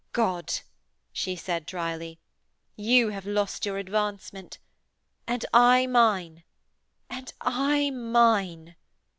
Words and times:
'God!' 0.13 0.61
she 1.13 1.35
said 1.35 1.67
drily, 1.67 2.17
'you 2.75 3.09
have 3.09 3.27
lost 3.27 3.67
your 3.67 3.77
advancement. 3.77 4.57
And 5.27 5.45
I 5.53 5.85
mine!... 5.85 6.43
And 7.07 7.31
I 7.39 7.91
mine.' 7.91 8.77